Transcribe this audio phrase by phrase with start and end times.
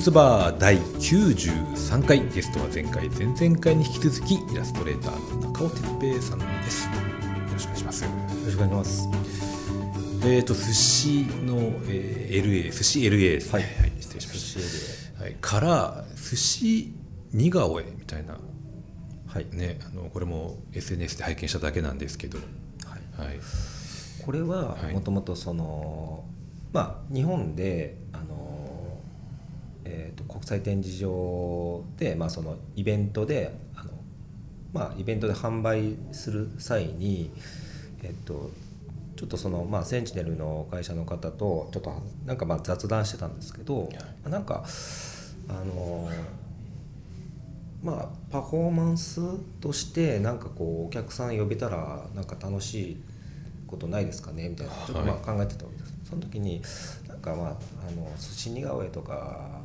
[0.00, 6.86] カズバー第93回ゲストは前回前々回に引き続きイラストレーターの中尾哲平さんです。
[6.86, 6.92] よ
[7.52, 8.04] ろしくお願いします。
[8.04, 8.10] よ
[8.46, 9.08] ろしくお願いします。
[10.24, 11.56] えっ、ー、と寿司の、
[11.86, 15.22] えー、LA 寿司 LA ですね、はい、はい、失礼しました。
[15.22, 16.94] はい、から寿司
[17.34, 18.38] 似顔絵みたいな
[19.26, 19.46] はい。
[19.52, 22.38] ねあのこれも SNS で拝見しただけなんですけど。
[22.38, 23.40] はい、はい、
[24.24, 26.24] これはもともとその、
[26.72, 27.98] まあ日本で
[29.90, 33.90] えーと、国際展示場で、まあ、そのイベントであの、
[34.72, 37.30] まあ、イベントで販売する際に、
[38.02, 38.50] えーと、
[39.16, 41.92] ちょっとその、まあ、センチネルの会社の方とちょっと
[42.24, 43.90] なんかまあ雑談してたんですけど、
[44.24, 44.64] なんか
[45.48, 46.08] あの
[47.82, 49.20] まあパフォーマンス
[49.60, 53.02] としてなんかこうお客さん呼べたらなんか楽しい
[53.66, 56.62] ことないですかねみたいなちょっとまあ考えてたわけです、はい、その時に
[57.08, 59.60] なんかまああの寿司似顔絵とか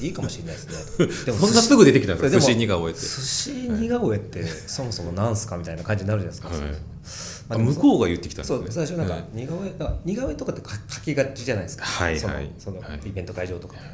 [0.00, 1.06] いいかもしれないですね。
[1.26, 2.40] でもそんなすぐ出てきたんですか？
[2.40, 3.00] 寿司似顔絵って。
[3.00, 8.58] 寿司似顔絵ってそもそもなんすかみたいな感じになるじゃないですか、向こうが言ってきたんですね。
[8.58, 13.84] そう最初なんか似顔絵、はい、似顔絵とかって書きがちじゃないですか、はいそのそのイベント会場とか、はい、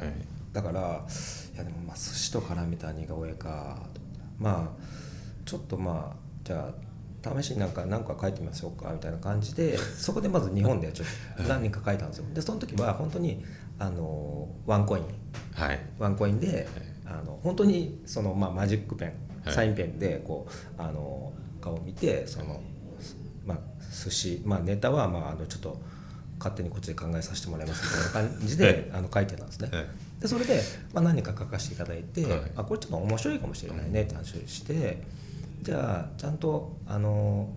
[0.53, 3.83] だからいやでもまあ寿司と絡めた似顔絵か
[4.39, 4.83] まあ
[5.45, 6.86] ちょっとまあじゃあ
[7.41, 12.25] 試しになんか何か書いてみましょうかみたいな感じで そこでまず日本でちょっと何人か書いたんですよ。
[12.33, 13.43] でその時は本当に
[13.79, 15.03] あのワンコイン、
[15.53, 16.67] はい、ワンコインで、
[17.05, 22.61] あの本当にその、まあ、マジックペン、サインペンでこうあの顔を見てその、
[23.45, 23.59] まあ、
[23.91, 25.79] 寿司、まあ、ネタは、まあ、あのちょっと
[26.39, 29.69] 勝手にこっちで考えさせてもらいますみたいな感じで、あの書いてたんですね。
[30.19, 30.61] でそれで、
[30.93, 35.03] まあ、何か書かせていただいて、はい、あこれちょっと面白いかもしれないねって話をして、
[35.61, 37.49] じゃあちゃんとあの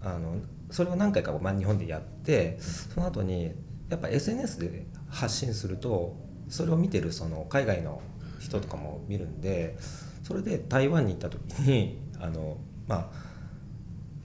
[0.00, 0.36] あの
[0.70, 3.52] それを何回か、まあ、日本でやってその後に
[3.88, 6.16] やっぱ SNS で発信すると
[6.48, 8.00] それを見てるその海外の
[8.40, 9.76] 人とかも見るんで
[10.22, 12.56] それで台湾に行った時にあの
[12.88, 13.06] まあ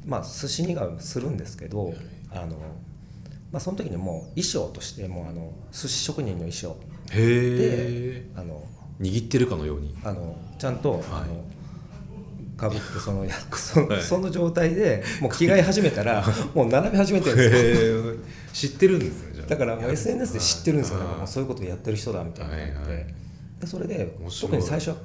[0.05, 1.93] まあ寿司にがするんですけど
[2.31, 2.57] あの、
[3.51, 6.77] まあ、その時にもう衣装としてもうあの寿司職人の衣装
[7.09, 8.63] であの
[9.01, 9.95] 握ってるかのように。
[10.03, 11.43] あのちゃんと、はい、あの
[12.57, 13.25] かぶってその
[13.55, 16.23] その,、その状態でもう着替え始めたら
[16.53, 18.37] もう並び始めてるんですよ。
[18.53, 23.07] 知ってるんですねだからもう SNS で知ってるんですよ、ね、もうそういうことやってる人だみたいなで,、
[23.61, 24.97] でそれで特に最初は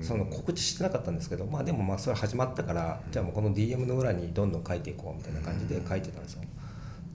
[0.00, 6.40] その告知してなかったんですけど、まあでもまあそれ始まったからじゃあもうこの DM の裏にどんどん書いていこうみたいな感じで書いてたんですよ。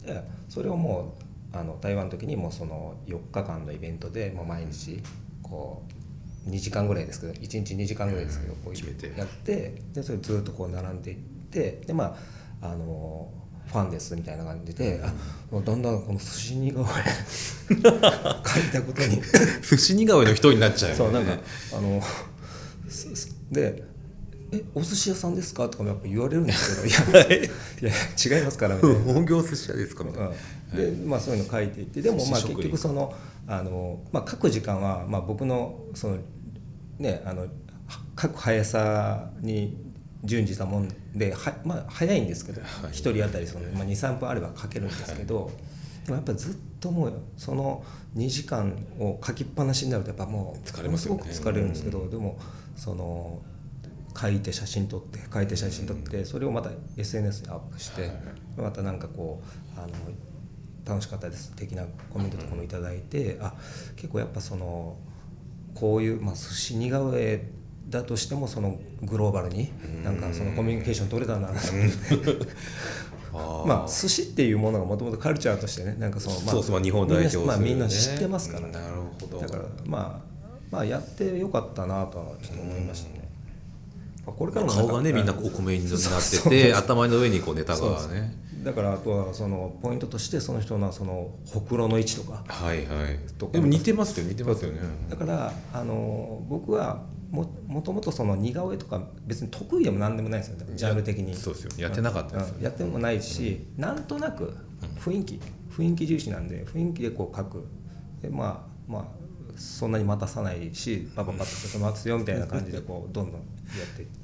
[0.06, 1.18] でそれをも
[1.54, 5.02] うあの台湾の時にもその4日間のイベントでもう毎日
[5.44, 5.99] こう
[6.48, 12.18] 2時間ぐらいですけど1日2時間ぐらいですけどこうやってでそれずっとこう並んでいってでま
[12.62, 13.30] ああの
[13.68, 15.14] ファンですみたいな感じで、あ
[15.52, 16.88] だんだんこの寿司似顔絵
[17.70, 17.84] 書い
[18.74, 19.22] たことに。
[19.62, 21.38] 寿司似顔絵の人になっちゃう、ね、そうなんか
[21.74, 22.02] あの
[23.52, 23.84] で
[24.52, 27.50] 「えお寿司屋さんですか?」とかもやっぱ言われるんですけど「いやい
[27.84, 30.04] や違いますから」みたいな本業寿司屋ですか？
[30.04, 30.32] みたいな、
[30.78, 32.02] でまあそういうの書いていって。
[32.02, 33.14] でもまあ結局その
[33.48, 36.18] あの、まあ、書く時間は、まあ、僕のその
[37.00, 37.48] ねあの
[38.16, 39.76] 各速さに
[40.24, 45.54] 準じたもんでは、まあ、早いんですけど、はい、1人当たりその、まあ、23分あれば書けるんですけど、はい、
[46.06, 47.84] でもやっぱずっともうその
[48.16, 52.38] 2時間を書きっぱなしになるとやっぱもう疲れます、ね、すごく疲れるんですけど、うん、でも
[52.76, 53.42] その
[54.20, 58.12] 書いて写真撮って書いて写真撮って、それをまた SNS にアップして、はい、
[58.58, 59.42] またなんかこ
[59.78, 59.94] うあの
[60.86, 63.54] 楽しかったです的なコメントとかも頂いて、うん、あ
[63.96, 64.98] 結構やっぱその
[65.76, 67.48] こういう、まあ、寿司似顔絵
[67.88, 69.72] だとしてもそのグローバルに
[70.04, 72.46] なんかそのコミュニケーション取れたなと思って。
[73.32, 79.40] まあ寿司っていうものがもともとカルチャーとしてねなんかそのまあそ日本代表、ね、まあみんな知ってますから、ね、なるほど。
[79.40, 83.19] だからまあまあやってよかったなとはちょっと思いましたね。
[84.32, 88.50] これから顔がねみんなお米になってて 頭の上にこうネタがね。
[88.64, 92.44] だからあとはそのポイントとしてその人のそのほくろの位置とか。
[92.48, 93.52] はいはい。
[93.52, 94.80] でも似てますよ似てますよね。
[95.10, 100.58] だからあの僕はももともとその似顔絵とか別に得意でも何でもないですよ。
[100.76, 101.36] ジャンル的に。
[101.36, 101.72] そうですよ。
[101.78, 104.54] やってなかったです、やってもないし、うん、なんとなく
[105.00, 105.40] 雰囲気。
[105.72, 107.68] 雰囲気重視なんで雰囲気でこう描く。
[108.22, 109.06] でまあまあ
[109.56, 113.40] そんなに待たさないしパパパッと進ますよみたいな感じでこうどんどんや
[113.86, 114.19] っていって、はい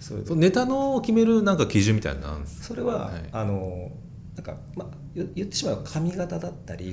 [0.00, 3.90] そういうネタの決めるなんか基準みたいなんそれは、はい、あの
[4.36, 6.92] なんか、まあ、言ってしまえば髪型だったり、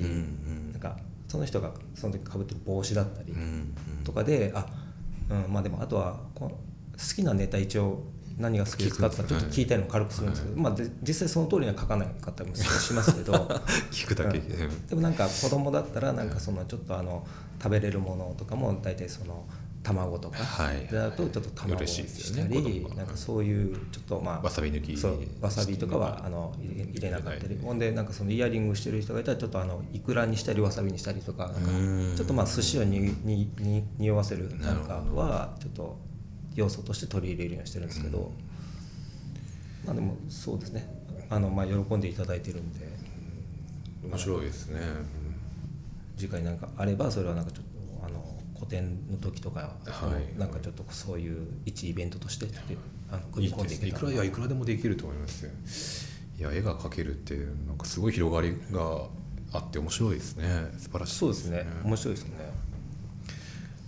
[0.72, 0.96] なんか
[1.28, 3.34] その人がその時かぶってる帽子だったり
[4.04, 4.66] とかで、あ、
[5.28, 6.50] うん、まあでもあとはこ
[6.92, 8.04] 好きなネタ一応
[8.38, 13.32] 何が好きですかってちょっと聞いたりも軽くするんですけど、まあ、実際その通りには書かないかったりもしますけど。
[13.90, 17.26] 聞くだけ、でもなんか子供だったらなんかそのちょっとあの
[17.62, 19.44] 食べれるものとかも大体その
[19.82, 20.38] 卵とか
[20.92, 27.58] だとちょっと卵をしたり、なんかそういうちょっとまあわさび抜きそうわさびとかはあの入れなかったり。
[27.62, 35.98] ほんでなんかそのイヤリングしてる人がいたらちょっとあのいくらにしたりわさびにしたりとかなんかちょっとまあ寿司をににに匂わせるなんかはちょっと
[36.54, 38.32] 要素として取り入れるようにしてるんですけど、
[39.84, 40.88] まあでもそうですね。
[41.28, 42.86] あのまあ喜んでいただいてるんで。
[44.04, 44.80] 面白いですね、
[46.16, 47.70] 次回なんかあればそれはなんかちょっと
[48.62, 52.46] 個展の時とか、はい、なんかちょっとそういう一イベントとして
[53.10, 55.50] あの組み込んでいけいくらいやいくらでもできると思いますよ。
[56.38, 57.36] いや絵が描けるって
[57.66, 59.08] なんかすごい広がりが
[59.52, 60.46] あって面白いですね。
[60.78, 61.66] 素晴らしい、ね、そうですね。
[61.84, 62.30] 面白いですね。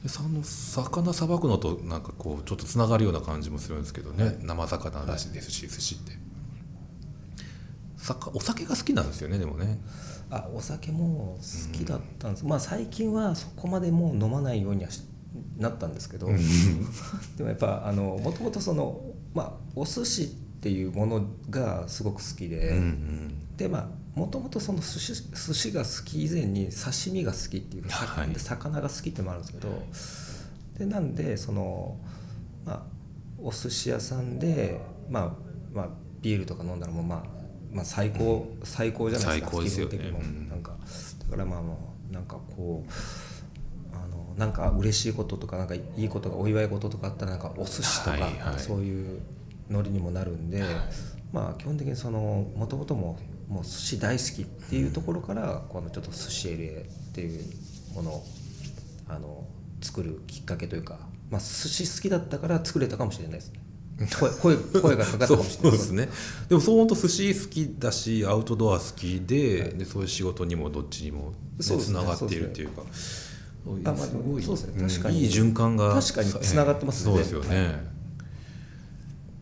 [0.09, 6.25] その魚さばくのとなんかこうちょっとつながるような感じもするんですけどね、はい、生魚だしですし、はい、寿司って。
[8.35, 9.79] お酒が好きなんですよねでもね
[10.35, 14.91] あお酒も好きだったんです、うん、まあ最近はそこまでもう飲まないようには
[15.59, 16.27] なったんですけど。
[17.37, 19.01] でもやっぱあのもともとその、
[19.35, 20.27] まあ、お寿司っ
[20.61, 29.83] ていうものがすごく好きで、うんうん、でまあもともとその寿司寿司が好き以前に刺身が好きっていうか、はい、魚が好きってのもあるんですけど、
[30.79, 31.97] でなんでその
[32.65, 32.83] まあ
[33.43, 35.33] お寿司屋さんでまあ
[35.75, 35.89] まあ
[36.23, 37.44] ビールとか飲んだらもうまあ
[37.75, 40.77] まあ、最高、うん、最高じゃないですか最高ですよね、うん、なんか
[41.25, 49.21] だからまあもうなんかこうあのなんか嬉しいこととかなんかいいことがお祝い事とかあったらなんかお寿司とか、はいはい、そういう
[49.69, 50.71] ノリにもなるんで、はい、
[51.33, 53.19] まあ基本的にそのもともとも
[53.49, 57.43] もう寿司大好きっていうところから、このちょっと寿司エリエっていう
[57.95, 58.25] ものを
[59.07, 59.47] あの
[59.83, 60.99] 作るきっかけというか、
[61.31, 63.53] まあ、寿司好きだったから作れたかもしれないです。
[63.53, 63.61] ね。
[64.41, 65.73] 声 声がかかったかもしれない。
[65.73, 66.09] ですね。
[66.49, 72.83] でもそう本当寿司好きだしアウトドア好きではい、でそういう仕事にもどっちにも、ね、つながっているっていうか。
[73.67, 74.89] あ、まあ、すごいそうですね。
[74.89, 77.75] 確かに、いい循環が確かにつながってますね、そうですよね、はい、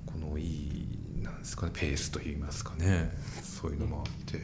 [0.06, 3.10] このいいなんですかねペースといいますかね。
[3.42, 4.38] そういうのもあって。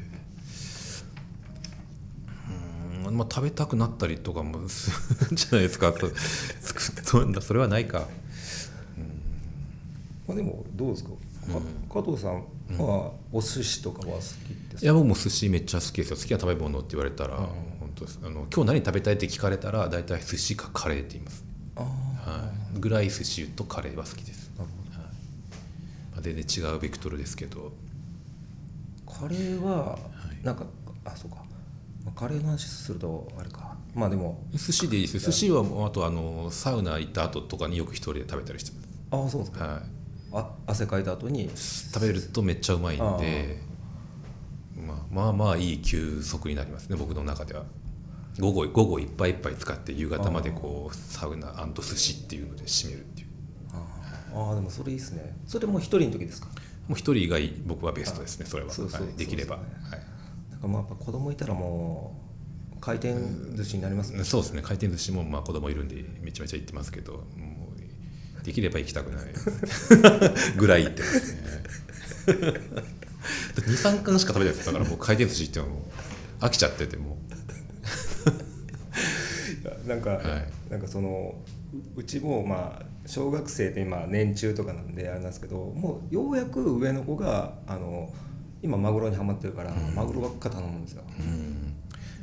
[3.07, 3.17] うん。
[3.17, 4.91] まあ食べたくなったりとかもす
[5.25, 5.93] るんじゃないですか。
[5.93, 8.09] 作っとそれはないか
[10.29, 12.45] まあ、でもどうですか、うん、加藤さん
[12.77, 14.23] はお寿司とかは好き
[14.71, 16.17] ですいや僕も寿司めっちゃ好きですよ。
[16.17, 17.47] 好きな食べ物って言われたら、うん、
[17.81, 18.21] 本当です。
[18.23, 21.45] あの今日何食べたいって聞かれたら大体寿司かカレーって言います。
[21.77, 24.53] あ、はい、ぐらい寿司とカレーは好きです。
[24.59, 25.13] なるほど、はい。
[26.13, 27.73] まあ、全然違うベクトルですけど。
[29.07, 29.99] カレーは
[30.45, 30.71] なんか、はい、
[31.07, 31.39] あそうか。
[32.15, 33.77] カレーの話するとあれか。
[33.95, 35.21] まあでも寿司でいいですよ。
[35.21, 38.89] 寿司はあとあのサウナ行った後とかによく一人で食べたりしてます。
[39.11, 39.98] ああそうですか、はい
[40.33, 41.51] あ汗かいた後に。
[41.55, 43.61] 食べるとめっちゃうまいんで
[44.77, 47.65] まあ、まあまあいい休息になりますね僕の中では。
[48.39, 53.29] 午後午後いっぱいいっぱい使って夕方までこうサウナ寿司っていうので締めるっていう。
[54.35, 55.37] ああでもそれいいですね。
[55.47, 56.49] それも一人の時ですか？
[56.87, 58.71] もう一人が僕はベストですねそれは。
[59.17, 60.01] できれば、ね、はい、
[60.53, 62.17] だからまあやっぱ子供いたらも
[62.77, 63.15] う回転
[63.57, 64.63] 寿司になりますね、そうですね。
[64.63, 67.21] 回転寿司もまあ子供いるんでめちゃめちゃ行ってますけども
[68.49, 69.25] できれば行きたくない
[70.57, 71.43] ぐらい行ってますね
[73.55, 75.83] 23貫しか食べないですだからもう回転寿司行っても
[76.41, 77.19] 飽きちゃってても
[79.87, 81.35] なんか、はい、なんかその
[81.95, 88.11] うちもまあ小学生で今年中とかなんであれなんですけどもうようやく上の子があの
[88.63, 91.75] 今マグロにはまってるから、うん、マグロばっか頼むんですよ、うん、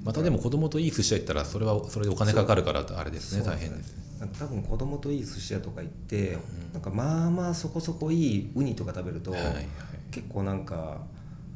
[0.04, 4.05] またでも子供といい寿司屋行ったらそれはそれでお金かかるからあれですね大変ですね
[4.40, 9.68] 多分子供といい寿司屋とか行って、うん、なんかまあまあそこそこいいウニとか食べると、はいはい、
[10.12, 11.02] 結構なんか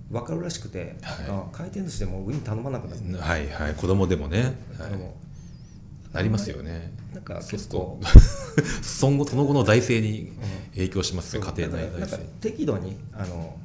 [0.09, 3.23] 分かるらしくて、はい、回転寿司でもウニ頼まなくなる。
[3.23, 3.75] はいはい。
[3.75, 6.91] 子供でもね、はい、なりますよね。
[7.13, 7.99] なんか結構
[8.81, 10.33] その後の財政に
[10.73, 13.57] 影響しますね、うん、家庭内財政適度にあの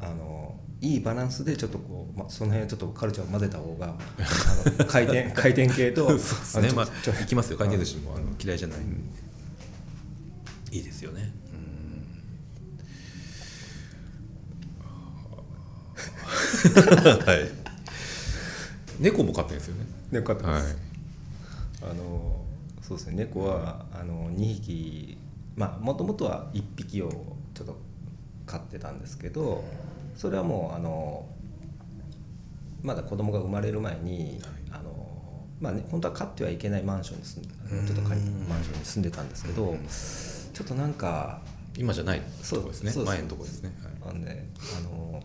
[0.00, 0.41] あの
[0.82, 3.94] いいバランスでちょっとこう、まあ、その辺ちょっとカルチャーを混ぜた方が
[4.88, 6.72] 回転回転系とそうですね。
[6.72, 7.58] まあ行きますよ。
[7.58, 9.08] 回転寿司もあの嫌いじゃない、うん、
[10.72, 11.32] いいですよね。
[17.24, 17.48] はい。
[18.98, 19.86] 猫も飼ってるんですよね。
[20.10, 20.76] 猫飼ってます、はい、
[21.92, 22.44] あの
[22.82, 23.14] そうですね。
[23.18, 25.16] 猫はあの2匹
[25.54, 27.08] まあもともとは1匹を
[27.54, 27.78] ちょっと
[28.46, 29.64] 飼ってたんですけど
[30.14, 31.26] それはもうあの
[32.82, 34.40] まだ子供が生まれる前に、
[34.70, 39.28] はい、あのまあね本当は飼ってはいけないマンションに住んでちょっと借りマンションに住んでたん。
[39.28, 39.76] ですけど
[40.52, 41.40] ちょっとなんか
[41.76, 42.92] 今じゃないとこですね。
[43.04, 45.22] 前のとこですね、はい、あのねあの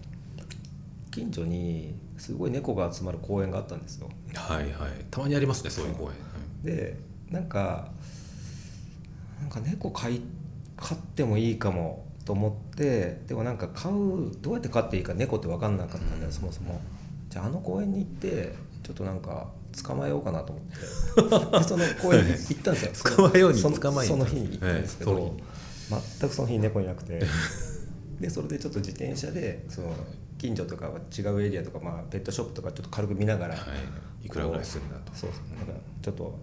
[1.11, 4.09] 近所にすごい猫が集まる公園があったんですよ。
[4.35, 5.05] はいはい。
[5.11, 6.97] たまにありますねそういう公園、で
[7.29, 7.91] なんか
[9.41, 10.21] なんか猫飼い
[10.77, 16.81] 飼ってもいいかもと思ってでもなんか飼うどうやって飼っていいか猫って分かんなかったんだよそもそも。
[17.29, 18.53] じゃああの公園に行って
[18.83, 19.47] ちょっとなんか
[19.81, 21.63] 捕まえようかなと思って。
[21.63, 23.11] その公園に行ったんですよ。
[23.15, 25.37] 捕まえように捕まえその日に行ったんですけど、
[26.19, 27.23] 全くその日に猫いなくて。
[28.19, 29.95] でそれでちょっと自転車でその
[30.37, 33.61] 近所とか違うエリアとか、まあ、ペットショップとかちょっと軽く見ながら、は
[34.23, 35.13] い、いくらぐらいするんだと。
[35.13, 36.39] そうなんかちょっと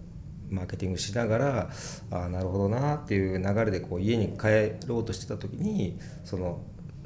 [0.49, 1.69] マーケティングしながら
[2.11, 6.61] ああなるほどなっていう流れでこう家に帰ろうとしてた時にその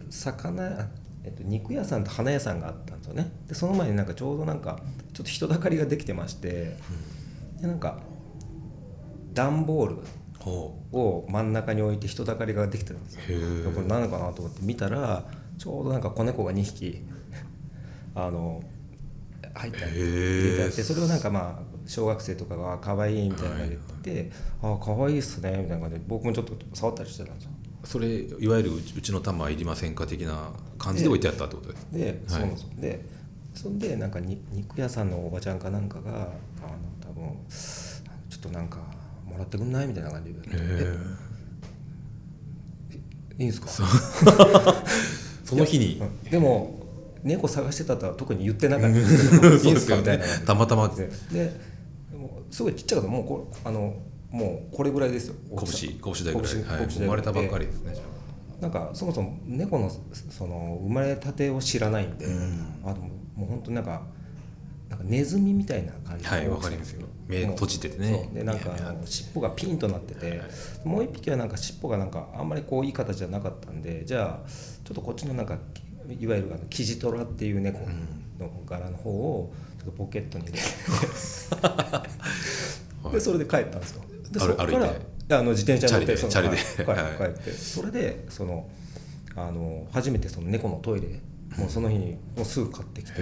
[0.10, 0.90] 魚
[1.24, 3.32] えっと、肉屋さんと花屋さんがあったんですよね。
[3.48, 4.80] でその前になんかちょうどなんか
[5.14, 6.78] ちょっと人だかりができてまして、
[7.60, 8.00] でなんか
[9.34, 9.98] 段ボール
[10.92, 13.22] を真ん中に置いて人だかりができてるんですよ。
[13.72, 15.26] これ何かなと思って見たら
[15.58, 17.04] ちょうどなんか子猫が2匹
[18.16, 18.64] あの
[19.54, 23.72] 入って出てあってそれをなんかまあ小学生とかが可愛いみたいなの言っ
[24.04, 24.32] て
[24.62, 27.52] 「ああ可愛いっすね」みたいな感じで僕もちょっと触ったりしてたんですよ。
[27.84, 33.06] それいわゆるうちの玉いりませんか的な感じで置いてあったってことですで、はい、そうで
[33.56, 36.30] そんでなんかに肉屋さんのおばちゃんかなんかがあの
[37.02, 37.24] 多分
[38.30, 38.80] ちょっとなんか
[39.26, 40.98] もらってくんないみたいな感じで、え。
[43.40, 43.70] いいんですか？
[45.46, 46.80] その日に、でも
[47.24, 48.90] 猫探してたとは特に言ってなかった。
[48.90, 48.94] ん。
[48.94, 50.88] ですけどいいんですかみたいなたまたま。
[50.90, 51.79] でで
[52.52, 53.10] すごいちっちゃかった。
[53.10, 53.96] もうこあの
[54.32, 55.36] もうこれぐらいですよ。
[55.50, 57.96] 拳拳台ぐらい、はい、生まれたばっかりですね
[58.62, 59.90] なんかそもそも猫の
[60.30, 64.02] その生まれたてを知らないんで、うん、あともう本当なんか
[64.90, 67.08] なんかネズミみたいな感じはいわかりますよ。
[67.28, 68.30] 目閉じててね。
[68.34, 68.72] でなんか
[69.06, 70.42] 尻尾がピンとなってて
[70.84, 74.50] もう一匹はなんか尻尾がなんかあんまりこういい形じゃなかったんでじゃあ
[74.84, 75.58] ちょっとこっちのなんか
[76.20, 77.80] いわゆるあのキジトラっていう猫
[78.40, 80.66] の柄の方をちょっとポケットに入れて。
[83.14, 84.04] でそれで帰ったんですよ。
[84.32, 84.94] でそこから
[85.40, 87.52] あの自転車乗ってチャリで帰って。
[87.52, 88.70] それでその
[89.36, 91.08] あの初めてその猫のトイレ
[91.58, 93.22] もうその日にもうすぐ買ってきて。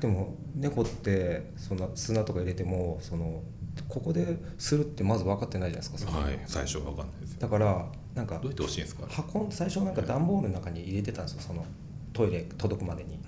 [0.00, 3.42] でも猫ってそんな砂とか入れてもその
[3.88, 6.40] ここでするってまず分かってないじゃないですかはい。
[6.46, 9.06] 最初分かんないですだからなんかどうやって欲しいんですか？
[9.08, 11.64] 箱最初なんか段ボールの中に入れてたんですよその
[12.12, 13.18] トイレ届くまでに、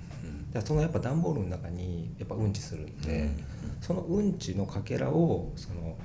[0.54, 3.44] うん、そのやっぱ段ボールの中にやっぱうんちするんで、うん、
[3.80, 5.96] そのうんちのかけらをその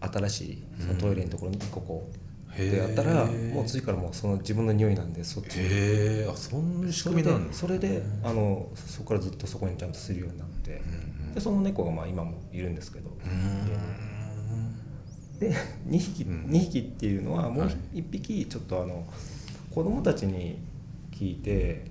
[0.00, 10.82] 新しいそのトイレのところに1個こうでやったらもう次からもうその自分の匂いなんでそっちへえあそんな仕組みなんそれであのそこからずっとそこにちゃんとするようになって、
[11.34, 13.10] でその猫がまあ今もいるんですけど、
[15.38, 15.54] で
[15.88, 19.06] 2匹2匹っていうのはもう1匹ちょっとあの
[19.72, 20.58] 子供たちに
[21.12, 21.89] 聞いて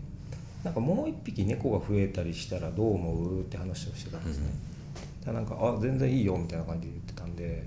[0.63, 4.49] なんかもう1匹猫が増えたりしたらどう思うって話をしてたんですね、
[5.27, 7.63] うん、なんかあ全然いいよみたいな感じで言ってたんで。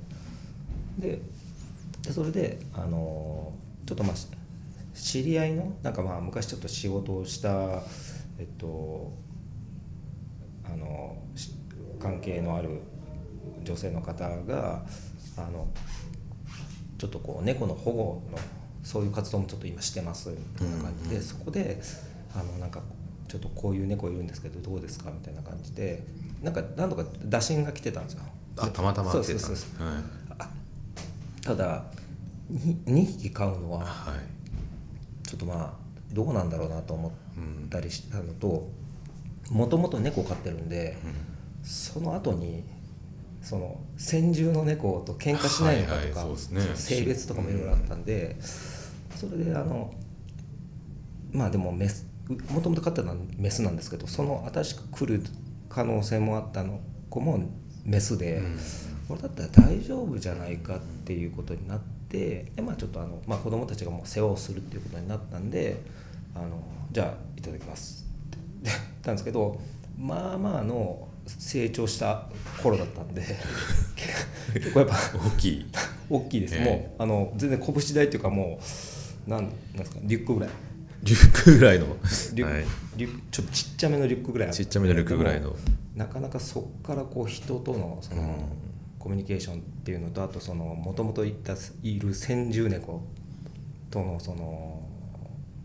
[0.98, 1.20] で
[2.10, 3.52] それであの
[3.86, 4.16] ちょっとまあ
[4.94, 7.82] 知り合いのなんかまあ昔ちょっと仕事をした
[8.38, 9.12] えっと
[10.64, 11.16] あの
[12.00, 12.80] 関係のある
[13.62, 14.84] 女性の方が
[15.36, 15.68] あの
[16.98, 18.38] ちょっとこう猫の保護の
[18.82, 21.80] そういう活動もちょっと今してますみたいな感じで、うんうん、そこで
[22.34, 22.80] あのなんか
[23.28, 25.10] ちょっとこういう猫いるんですけどどうですか？
[25.10, 26.02] みたいな感じで
[26.42, 28.22] なんか何度か打診が来てたんですよ。
[28.58, 30.02] あたまたまそうそうそうそう、はい。
[31.42, 31.84] ただ
[32.52, 33.86] 2, 2匹飼うのは
[35.26, 35.72] ちょっとまあ
[36.12, 38.68] どうなんだろうなと思ったりしたのと
[39.50, 40.96] もともと猫飼ってるんで、
[41.62, 42.64] その後に
[43.42, 46.26] その先住の猫と喧嘩しないのかとか、
[46.76, 48.36] 性別とかもいろいろあったんで、
[49.16, 49.92] それであの
[51.32, 55.22] まあでもメスもともと飼ってたのはメスなんですけどその新しく来る
[55.68, 57.40] 可能性もあったの子も
[57.84, 58.38] メスで。
[58.38, 58.58] うん。
[59.08, 65.82] これだったら大丈夫じゃないかっていうことになってで、まあ、ちょっとあの、まあ、子供たちがもう世話をするっていうことになったんで
[66.34, 68.38] あのじゃあいただきますって。
[68.62, 69.60] 言ったんですけど
[69.98, 72.26] まあまあの成長した
[72.62, 73.22] 頃だったんで
[74.54, 75.66] 結構やっぱ大きい。
[76.10, 78.60] 大きいです、えー、もうあの全然拳大っていうかも
[79.26, 80.50] うなんなんですかリュックぐらい
[81.02, 81.86] リュックぐらいの。
[81.86, 82.64] リュ,、はい、
[82.96, 85.54] リュちょっとちっちゃめのリュックぐらいちっちゃめのリュックぐらいの。
[85.96, 88.28] なかなかそこからこう人とのその、うん。
[89.02, 93.02] コミュニケーションっていうのとあとそのもともといたいる先住猫
[93.90, 94.80] とのその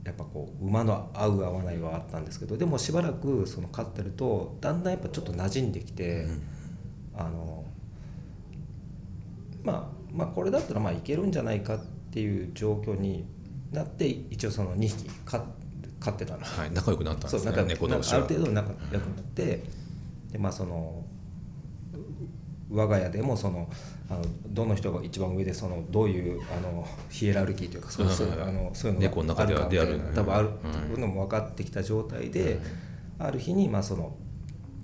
[0.03, 6.41] やっぱこう馬の合う合わないはあったんですけどでもしばらくその飼ってるとだんだんやっぱちょっと馴染んできて、うん、
[7.15, 7.63] あの
[9.63, 11.79] まあまあこれだったらまあいけるんじゃないかっ
[12.11, 13.27] ていう状況に
[13.71, 15.45] なって一応その2匹飼
[15.99, 17.63] 飼ってたんです、はい、仲良くなったんですね。
[17.67, 19.63] 猫同士ある程度仲良くなって、
[20.31, 21.03] でまあその
[22.69, 23.69] 我が家でもその
[24.09, 30.03] あのどの人が一番上でそのどういうあのヒエラルキーというかそういうあのそういうのがあるかみたいな。
[30.13, 30.49] 多分ある
[30.97, 32.59] のも分かってきた状態で、
[33.19, 34.15] ある日にまあその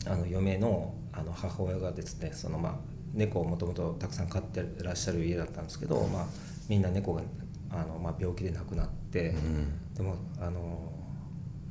[0.06, 2.76] あの嫁のあの母親がですねそのまあ
[3.14, 6.26] 猫をもともとたくさん飼ってらっしゃる家だったんですけど、まあ、
[6.68, 7.22] みんな猫が
[7.74, 10.92] あの、まあ、病気で亡くなって、うん、でもあの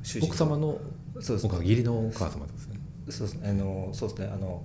[0.03, 0.79] 主人奥様の
[1.19, 1.45] そうです。
[1.47, 2.79] 義理のお母様ですね。
[3.09, 3.35] そうです。
[3.39, 4.31] ねあのそうですね。
[4.33, 4.63] あの、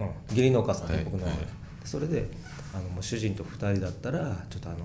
[0.00, 1.36] うん、義理のお母さん、はい、僕の、はい、
[1.84, 2.28] それで
[2.74, 4.78] あのもう主人と2人だったらちょっとあの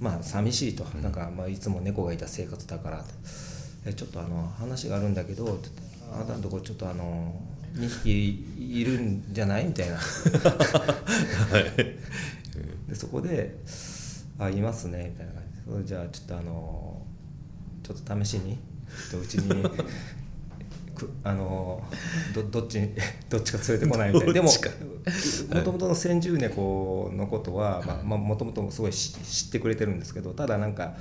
[0.00, 3.04] まあ寂しいと、うん、なんか、まあ、いつも猫がいた生活だから
[3.84, 5.58] とちょっとあの話があるんだけど
[6.12, 7.40] あなたのとこちょっとあの
[7.74, 9.66] 2匹いるんじゃない？
[9.66, 10.00] みたいな、 は
[11.58, 11.76] い、
[12.88, 13.58] でそこで
[14.38, 15.56] 「あいますね」みたいな感じ。
[15.78, 17.02] でじゃあちょっとあの
[17.82, 18.58] ちょっと試しに
[19.20, 19.64] うちに
[20.96, 21.82] くあの
[22.34, 22.94] どどっちに
[23.28, 24.34] どっちか連れてこないみたいな。
[24.34, 30.96] でももともとの先住猫のことはもともとすごい知ってくれてるんですけどただなんか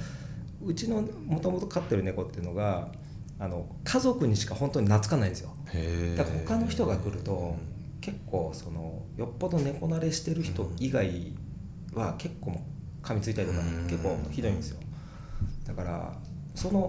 [0.64, 2.92] うちのもともと飼ってる猫っていうのが
[3.40, 5.56] あの家族にしか本当に懐かないんですよ。
[6.18, 7.56] だから他の人が来ると
[8.02, 11.34] 結構そのよっぽど猫慣れしてる人以外
[11.94, 12.62] は結構
[13.06, 14.80] 噛みついたりとか結構ひどいんですよ。
[15.66, 16.18] だから
[16.56, 16.80] その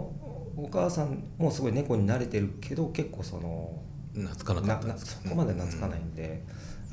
[0.57, 3.83] お母さんもすごい猫に慣れてるけど結構その
[4.15, 6.43] 懐かなかそこまで懐かないんで、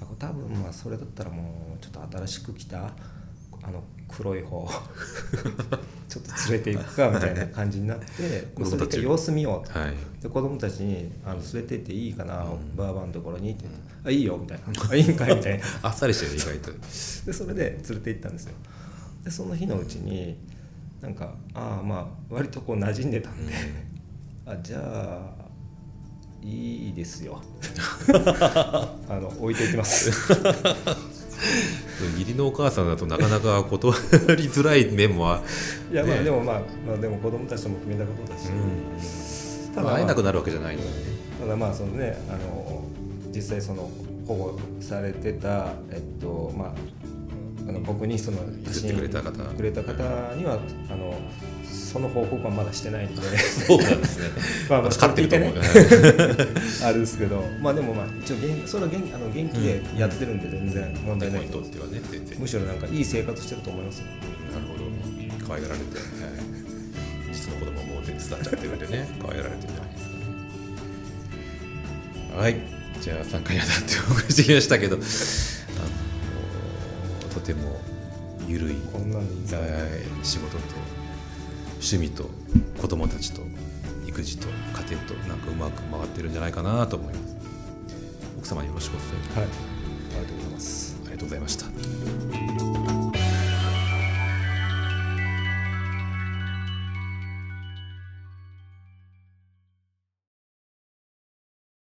[0.02, 2.92] うん、多分まあそれだったらもうちょっと新しく来た
[3.66, 4.68] あの黒い方
[6.10, 8.06] ちょっと連れていくかみたいな感じになって
[8.66, 15.66] それ様子見ようと、はい、で子供たちにあの連れてっていいかな、うん、バーバーのところにって言って「あいいよ」みたいな「あいいんかい」みたいな。
[15.82, 16.72] あっさりしてる意外と。
[17.26, 18.54] でそれで連れて行ったんですよ
[19.24, 20.38] でその日のうちに
[21.02, 22.00] なんかああま
[22.32, 23.54] あ割とこう馴染んでたんで、
[24.46, 25.44] うん、あじゃあ
[26.42, 27.42] いいですよ。
[28.12, 30.12] あの置いていきます。
[32.18, 33.94] 義理のお母さんだとなかなか断
[34.36, 35.38] りづらい面も
[35.92, 40.84] いやまあでもまあ、まあ、でも子供たちとも決めたことだし、うん、ただ、まあ、会えなくなるわけじゃないの
[41.40, 42.84] ただまあそのねあの
[43.34, 43.90] 実際その
[44.28, 46.74] 保護されてたえっとまあ
[47.68, 49.32] あの僕にその写真くれた方。
[49.32, 49.94] くれた方
[50.36, 51.16] にはあの
[51.64, 53.38] その報告はまだしてないので。
[53.38, 54.30] そうなんですね。
[54.70, 55.62] まあまあ買ってると思う、ね、
[56.84, 61.66] あれですけどまあでもまあ一応元それは元あの元気でやってるんで全然問題ないと、うん、
[62.40, 64.06] むしろなんかいい生活してると思いますよ、
[64.52, 64.84] なるほど。
[65.48, 66.06] 可愛がられて、はい、
[67.32, 69.08] 実の子供も手伝っちゃってるんでね。
[69.22, 70.12] 可愛がられてるんじゃないですか
[72.38, 72.42] ね。
[72.42, 72.56] はい。
[73.02, 74.98] じゃあ3回やだってお送りしてきましたけど。
[74.98, 75.04] と
[77.44, 77.80] ても
[78.48, 78.76] 緩い
[80.24, 80.64] 仕事と
[81.74, 82.30] 趣味と
[82.80, 83.42] 子供たちと
[84.08, 87.36] 育児と家庭となんかうまく回ってるんじゃないかなと思います。
[88.38, 89.40] 奥様によろしくお伝え。
[89.40, 89.48] はい。
[89.48, 89.50] あ
[90.16, 90.98] りがとうございます。
[91.02, 92.43] ありがとうございました